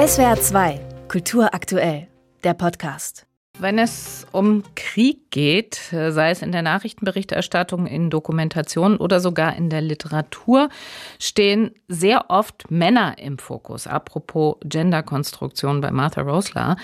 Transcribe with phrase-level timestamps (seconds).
[0.00, 2.08] SWR 2, Kultur aktuell,
[2.42, 3.26] der Podcast.
[3.58, 9.68] Wenn es um Krieg geht, sei es in der Nachrichtenberichterstattung, in Dokumentationen oder sogar in
[9.68, 10.70] der Literatur,
[11.18, 13.86] stehen sehr oft Männer im Fokus.
[13.86, 16.76] Apropos Genderkonstruktion bei Martha Rosler.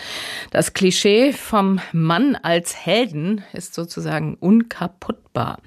[0.50, 4.36] Das Klischee vom Mann als Helden ist sozusagen
[5.36, 5.58] unkaputtbar.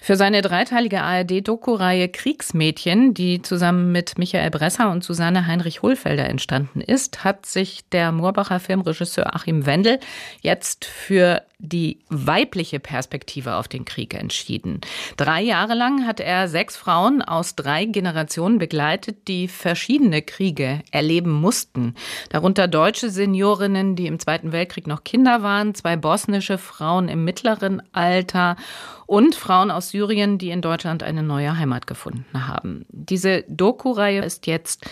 [0.00, 6.82] Für seine dreiteilige ARD-Doku-Reihe Kriegsmädchen, die zusammen mit Michael Bresser und Susanne Heinrich Hohlfelder entstanden
[6.82, 10.00] ist, hat sich der Moorbacher Filmregisseur Achim Wendel
[10.42, 14.80] jetzt für die weibliche Perspektive auf den Krieg entschieden.
[15.16, 21.32] Drei Jahre lang hat er sechs Frauen aus drei Generationen begleitet, die verschiedene Kriege erleben
[21.32, 21.94] mussten.
[22.30, 27.82] Darunter deutsche Seniorinnen, die im Zweiten Weltkrieg noch Kinder waren, zwei bosnische Frauen im mittleren
[27.92, 28.56] Alter
[29.06, 32.86] und Frauen aus Syrien, die in Deutschland eine neue Heimat gefunden haben.
[32.88, 34.86] Diese Doku-Reihe ist jetzt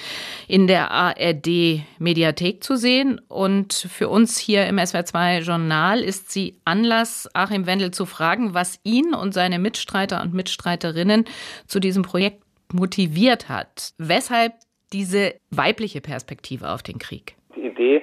[0.48, 7.66] in der ARD-Mediathek zu sehen und für uns hier im SWR2-Journal ist sie Anlass, Achim
[7.66, 11.24] Wendel zu fragen, was ihn und seine Mitstreiter und Mitstreiterinnen
[11.66, 13.92] zu diesem Projekt motiviert hat.
[13.98, 14.52] Weshalb
[14.92, 17.34] diese weibliche Perspektive auf den Krieg?
[17.56, 18.02] Die Idee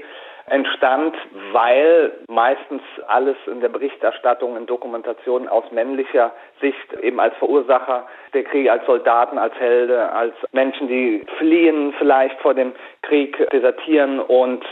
[0.49, 1.15] entstand,
[1.51, 8.43] weil meistens alles in der Berichterstattung, in Dokumentationen aus männlicher Sicht eben als Verursacher der
[8.43, 12.73] Kriege, als Soldaten, als Helde, als Menschen, die fliehen vielleicht vor dem
[13.03, 14.63] Krieg, desertieren und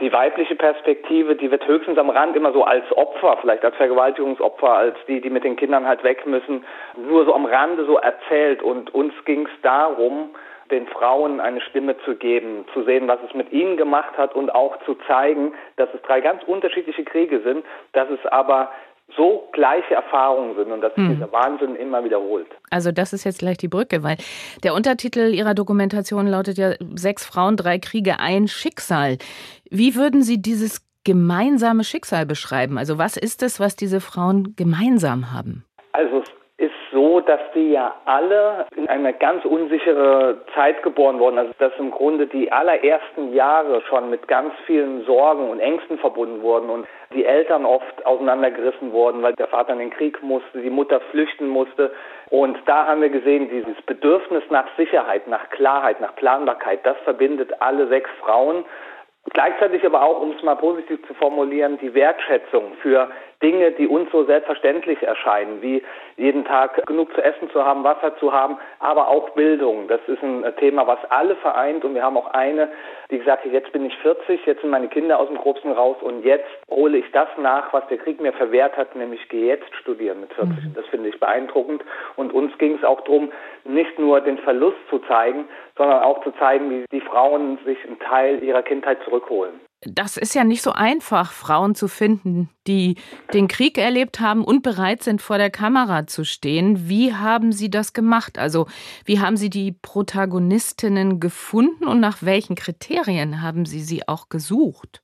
[0.00, 4.72] die weibliche Perspektive, die wird höchstens am Rand immer so als Opfer, vielleicht als Vergewaltigungsopfer,
[4.72, 6.64] als die, die mit den Kindern halt weg müssen,
[6.96, 8.62] nur so am Rande so erzählt.
[8.62, 10.30] Und uns ging es darum,
[10.70, 14.54] den Frauen eine Stimme zu geben, zu sehen, was es mit ihnen gemacht hat und
[14.54, 18.70] auch zu zeigen, dass es drei ganz unterschiedliche Kriege sind, dass es aber
[19.16, 21.14] so gleiche Erfahrungen sind und dass sich hm.
[21.14, 22.46] dieser Wahnsinn immer wiederholt.
[22.70, 24.16] Also das ist jetzt gleich die Brücke, weil
[24.62, 29.18] der Untertitel Ihrer Dokumentation lautet ja Sechs Frauen, drei Kriege, ein Schicksal.
[29.70, 32.76] Wie würden Sie dieses gemeinsame Schicksal beschreiben?
[32.76, 35.64] Also was ist es, was diese Frauen gemeinsam haben?
[35.92, 36.28] Also es
[37.28, 41.38] dass die ja alle in eine ganz unsichere Zeit geboren wurden.
[41.38, 46.42] Also dass im Grunde die allerersten Jahre schon mit ganz vielen Sorgen und Ängsten verbunden
[46.42, 50.70] wurden und die Eltern oft auseinandergerissen wurden, weil der Vater in den Krieg musste, die
[50.70, 51.92] Mutter flüchten musste.
[52.30, 57.50] Und da haben wir gesehen, dieses Bedürfnis nach Sicherheit, nach Klarheit, nach Planbarkeit, das verbindet
[57.60, 58.64] alle sechs Frauen.
[59.30, 63.10] Gleichzeitig aber auch, um es mal positiv zu formulieren, die Wertschätzung für
[63.42, 65.82] Dinge, die uns so selbstverständlich erscheinen, wie
[66.16, 69.86] jeden Tag genug zu essen zu haben, Wasser zu haben, aber auch Bildung.
[69.86, 72.68] Das ist ein Thema, was alle vereint und wir haben auch eine,
[73.10, 75.96] die gesagt hat, jetzt bin ich 40, jetzt sind meine Kinder aus dem Grobsten raus
[76.00, 79.72] und jetzt hole ich das nach, was der Krieg mir verwehrt hat, nämlich gehe jetzt
[79.76, 80.56] studieren mit 40.
[80.56, 80.74] Mhm.
[80.74, 81.84] Das finde ich beeindruckend
[82.16, 83.30] und uns ging es auch darum,
[83.64, 88.00] nicht nur den Verlust zu zeigen, sondern auch zu zeigen, wie die Frauen sich einen
[88.00, 92.96] Teil ihrer Kindheit zurückholen das ist ja nicht so einfach, Frauen zu finden, die
[93.32, 96.88] den Krieg erlebt haben und bereit sind, vor der Kamera zu stehen.
[96.88, 98.38] Wie haben Sie das gemacht?
[98.38, 98.66] Also,
[99.04, 105.00] wie haben Sie die Protagonistinnen gefunden und nach welchen Kriterien haben Sie sie auch gesucht?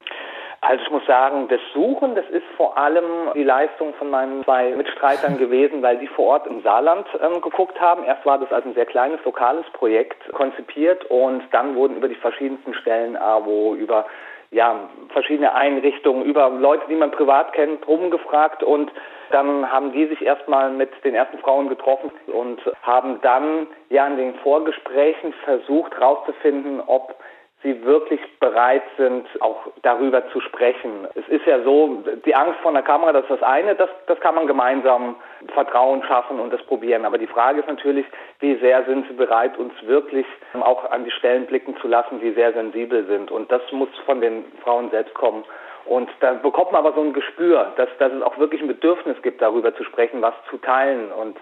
[0.67, 3.05] Also ich muss sagen, das Suchen, das ist vor allem
[3.35, 7.79] die Leistung von meinen zwei Mitstreitern gewesen, weil die vor Ort im Saarland ähm, geguckt
[7.79, 8.03] haben.
[8.05, 12.15] Erst war das als ein sehr kleines lokales Projekt konzipiert und dann wurden über die
[12.15, 14.07] verschiedensten Stellen, AWO, über
[14.51, 18.91] ja, verschiedene Einrichtungen, über Leute, die man privat kennt, rumgefragt und
[19.31, 24.17] dann haben die sich erstmal mit den ersten Frauen getroffen und haben dann ja in
[24.17, 27.17] den Vorgesprächen versucht herauszufinden, ob
[27.65, 31.09] sie wirklich bereit sind, auch darüber zu sprechen.
[31.15, 34.21] Es ist ja so, die Angst vor der Kamera, das ist das eine, das, das
[34.21, 35.17] kann man gemeinsam
[35.55, 37.07] Vertrauen schaffen und das probieren.
[37.07, 38.07] Aber die Frage ist natürlich,
[38.41, 40.27] wie sehr sind sie bereit, uns wirklich
[40.61, 43.31] auch an die Stellen blicken zu lassen, die sehr sensibel sind.
[43.31, 45.45] Und das muss von den Frauen selbst kommen.
[45.87, 49.21] Und da bekommt man aber so ein Gespür, dass, dass es auch wirklich ein Bedürfnis
[49.23, 51.13] gibt, darüber zu sprechen, was zu teilen.
[51.13, 51.37] Und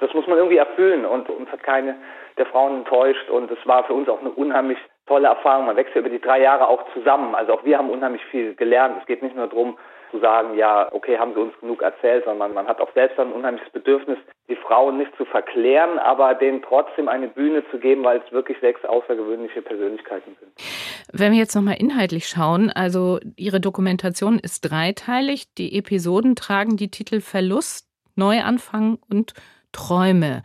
[0.00, 1.04] das muss man irgendwie erfüllen.
[1.04, 1.96] Und uns hat keine
[2.38, 3.28] der Frauen enttäuscht.
[3.28, 5.66] Und es war für uns auch eine unheimlich tolle Erfahrung.
[5.66, 7.34] Man wächst ja über die drei Jahre auch zusammen.
[7.34, 8.96] Also auch wir haben unheimlich viel gelernt.
[9.00, 9.76] Es geht nicht nur darum,
[10.10, 13.32] zu sagen, ja, okay, haben sie uns genug erzählt, sondern man hat auch selbst ein
[13.32, 18.22] unheimliches Bedürfnis, die Frauen nicht zu verklären, aber denen trotzdem eine Bühne zu geben, weil
[18.24, 20.52] es wirklich sechs außergewöhnliche Persönlichkeiten sind.
[21.12, 25.54] Wenn wir jetzt nochmal inhaltlich schauen, also Ihre Dokumentation ist dreiteilig.
[25.54, 29.34] Die Episoden tragen die Titel Verlust, Neuanfang und
[29.72, 30.42] Träume.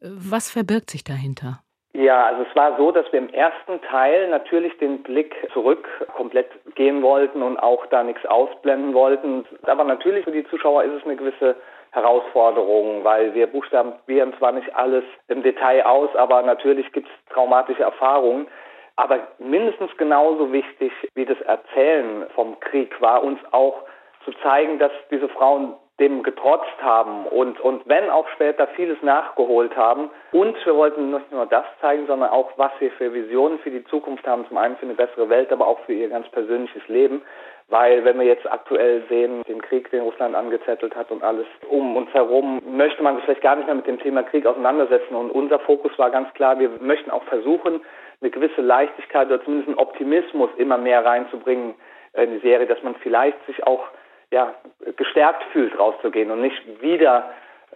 [0.00, 1.62] Was verbirgt sich dahinter?
[1.92, 6.48] Ja, also es war so, dass wir im ersten Teil natürlich den Blick zurück komplett
[6.76, 9.44] gehen wollten und auch da nichts ausblenden wollten.
[9.62, 11.56] Aber natürlich für die Zuschauer ist es eine gewisse
[11.90, 17.82] Herausforderung, weil wir buchstabieren zwar nicht alles im Detail aus, aber natürlich gibt es traumatische
[17.82, 18.46] Erfahrungen.
[18.94, 23.82] Aber mindestens genauso wichtig wie das Erzählen vom Krieg war uns auch
[24.24, 29.76] zu zeigen, dass diese Frauen dem getrotzt haben und, und wenn auch später vieles nachgeholt
[29.76, 30.10] haben.
[30.32, 33.84] Und wir wollten nicht nur das zeigen, sondern auch, was wir für Visionen für die
[33.84, 34.46] Zukunft haben.
[34.48, 37.22] Zum einen für eine bessere Welt, aber auch für ihr ganz persönliches Leben.
[37.68, 41.96] Weil wenn wir jetzt aktuell sehen, den Krieg, den Russland angezettelt hat und alles um
[41.96, 45.14] uns herum, möchte man sich vielleicht gar nicht mehr mit dem Thema Krieg auseinandersetzen.
[45.14, 47.80] Und unser Fokus war ganz klar, wir möchten auch versuchen,
[48.22, 51.74] eine gewisse Leichtigkeit oder zumindest einen Optimismus immer mehr reinzubringen
[52.14, 53.84] in die Serie, dass man vielleicht sich auch
[54.30, 54.54] ja,
[54.96, 57.30] gestärkt fühlt, rauszugehen und nicht wieder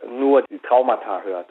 [0.09, 1.47] nur die Traumata hört.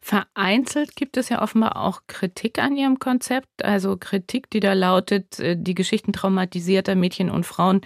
[0.00, 5.40] Vereinzelt gibt es ja offenbar auch Kritik an Ihrem Konzept, also Kritik, die da lautet,
[5.40, 7.80] äh, die Geschichten traumatisierter Mädchen und Frauen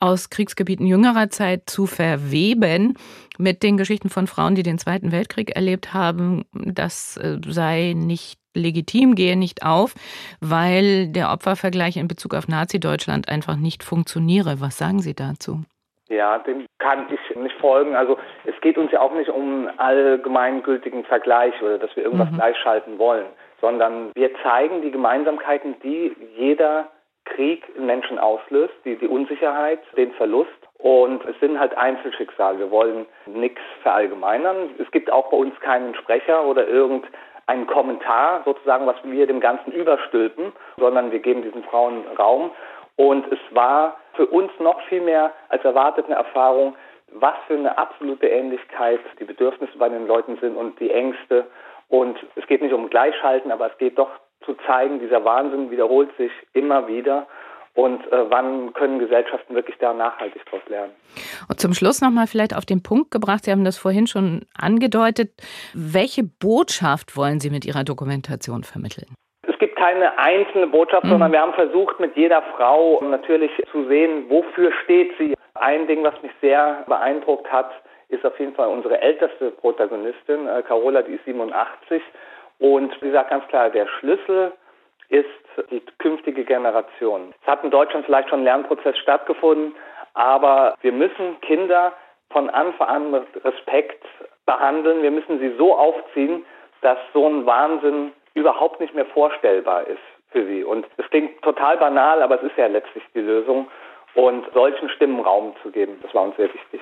[0.00, 2.94] aus Kriegsgebieten jüngerer Zeit zu verweben
[3.36, 8.38] mit den Geschichten von Frauen, die den Zweiten Weltkrieg erlebt haben, das äh, sei nicht
[8.54, 9.94] legitim, gehe nicht auf,
[10.40, 14.60] weil der Opfervergleich in Bezug auf Nazi-Deutschland einfach nicht funktioniere.
[14.60, 15.64] Was sagen Sie dazu?
[16.08, 17.94] Ja, dem kann ich nicht folgen.
[17.94, 22.30] Also es geht uns ja auch nicht um einen allgemeingültigen Vergleich oder dass wir irgendwas
[22.30, 22.36] mhm.
[22.36, 23.26] gleichschalten wollen,
[23.60, 26.88] sondern wir zeigen die Gemeinsamkeiten, die jeder
[27.26, 30.50] Krieg in Menschen auslöst, die, die Unsicherheit, den Verlust.
[30.78, 32.58] Und es sind halt Einzelschicksale.
[32.58, 34.70] Wir wollen nichts verallgemeinern.
[34.78, 39.72] Es gibt auch bei uns keinen Sprecher oder irgendeinen Kommentar sozusagen, was wir dem Ganzen
[39.72, 42.52] überstülpen, sondern wir geben diesen Frauen Raum
[42.98, 46.74] und es war für uns noch viel mehr als erwartet eine Erfahrung,
[47.12, 51.46] was für eine absolute Ähnlichkeit die Bedürfnisse bei den Leuten sind und die Ängste.
[51.86, 54.10] Und es geht nicht um Gleichhalten, aber es geht doch
[54.44, 57.28] zu zeigen, dieser Wahnsinn wiederholt sich immer wieder.
[57.74, 60.92] Und äh, wann können Gesellschaften wirklich da nachhaltig daraus lernen?
[61.48, 65.30] Und zum Schluss nochmal vielleicht auf den Punkt gebracht, Sie haben das vorhin schon angedeutet.
[65.74, 69.14] Welche Botschaft wollen Sie mit Ihrer Dokumentation vermitteln?
[69.66, 71.10] Keine einzelne Botschaft, mhm.
[71.10, 75.34] sondern wir haben versucht, mit jeder Frau natürlich zu sehen, wofür steht sie.
[75.54, 77.70] Ein Ding, was mich sehr beeindruckt hat,
[78.08, 82.02] ist auf jeden Fall unsere älteste Protagonistin, äh, Carola, die ist 87.
[82.58, 84.52] Und sie sagt ganz klar, der Schlüssel
[85.08, 85.26] ist
[85.70, 87.34] die künftige Generation.
[87.42, 89.74] Es hat in Deutschland vielleicht schon ein Lernprozess stattgefunden,
[90.14, 91.92] aber wir müssen Kinder
[92.30, 94.04] von Anfang an mit Respekt
[94.46, 95.02] behandeln.
[95.02, 96.44] Wir müssen sie so aufziehen,
[96.82, 99.98] dass so ein Wahnsinn überhaupt nicht mehr vorstellbar ist
[100.30, 100.64] für sie.
[100.64, 103.68] Und es klingt total banal, aber es ist ja letztlich die Lösung.
[104.14, 106.80] Und solchen Stimmen Raum zu geben, das war uns sehr wichtig.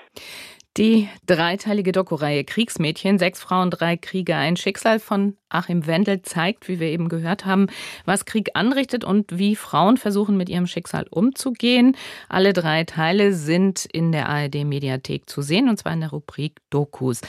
[0.77, 6.81] Die dreiteilige Doku-Reihe Kriegsmädchen, sechs Frauen, drei Kriege, ein Schicksal von Achim Wendel zeigt, wie
[6.81, 7.69] wir eben gehört haben,
[8.05, 11.97] was Krieg anrichtet und wie Frauen versuchen, mit ihrem Schicksal umzugehen.
[12.29, 17.23] Alle drei Teile sind in der ARD-Mediathek zu sehen, und zwar in der Rubrik Dokus.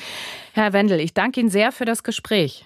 [0.54, 2.66] Herr Wendel, ich danke Ihnen sehr für das Gespräch.